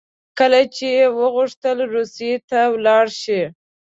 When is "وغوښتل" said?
1.19-1.77